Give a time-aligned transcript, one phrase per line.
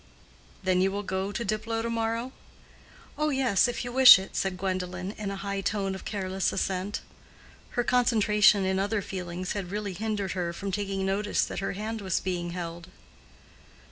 [0.63, 2.31] "Then you will go to Diplow to morrow?"
[3.19, 7.01] "Oh, yes, if you wish it," said Gwendolen, in a high tone of careless assent.
[7.77, 12.01] Her concentration in other feelings had really hindered her from taking notice that her hand
[12.01, 12.87] was being held.